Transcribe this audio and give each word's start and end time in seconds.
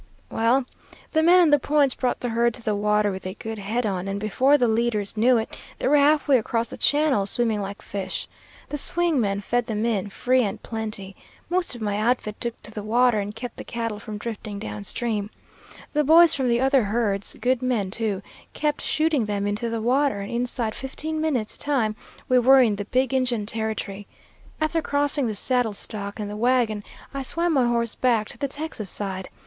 "Well, 0.31 0.65
the 1.11 1.21
men 1.21 1.41
on 1.41 1.51
the 1.51 1.59
points 1.59 1.93
brought 1.93 2.21
the 2.21 2.29
herd 2.29 2.55
to 2.55 2.63
the 2.63 2.73
water 2.75 3.11
with 3.11 3.27
a 3.27 3.35
good 3.35 3.59
head 3.59 3.85
on, 3.85 4.07
and 4.07 4.19
before 4.19 4.57
the 4.57 4.67
leaders 4.67 5.15
knew 5.15 5.37
it, 5.37 5.55
they 5.77 5.87
were 5.87 5.95
halfway 5.97 6.39
across 6.39 6.71
the 6.71 6.77
channel, 6.77 7.27
swimming 7.27 7.61
like 7.61 7.83
fish. 7.83 8.27
The 8.69 8.79
swing 8.79 9.21
men 9.21 9.41
fed 9.41 9.67
them 9.67 9.85
in, 9.85 10.09
free 10.09 10.41
and 10.41 10.59
plenty. 10.63 11.15
Most 11.51 11.75
of 11.75 11.83
my 11.83 11.97
outfit 11.97 12.41
took 12.41 12.59
to 12.63 12.71
the 12.71 12.81
water, 12.81 13.19
and 13.19 13.35
kept 13.35 13.57
the 13.57 13.63
cattle 13.63 13.99
from 13.99 14.17
drifting 14.17 14.57
downstream. 14.57 15.29
The 15.93 16.03
boys 16.03 16.33
from 16.33 16.47
the 16.49 16.59
other 16.61 16.85
herds 16.85 17.35
good 17.39 17.61
men, 17.61 17.91
too 17.91 18.23
kept 18.53 18.81
shooting 18.81 19.25
them 19.27 19.45
into 19.45 19.69
the 19.69 19.81
water, 19.83 20.19
and 20.21 20.31
inside 20.31 20.73
fifteen 20.73 21.21
minutes' 21.21 21.59
time 21.59 21.95
we 22.27 22.39
were 22.39 22.59
in 22.59 22.77
the 22.77 22.85
big 22.85 23.13
Injun 23.13 23.45
Territory. 23.45 24.07
After 24.59 24.81
crossing 24.81 25.27
the 25.27 25.35
saddle 25.35 25.73
stock 25.73 26.19
and 26.19 26.27
the 26.27 26.35
wagon, 26.35 26.83
I 27.13 27.21
swam 27.21 27.53
my 27.53 27.67
horse 27.67 27.93
back 27.93 28.27
to 28.29 28.39
the 28.39 28.47
Texas 28.47 28.89
side. 28.89 29.29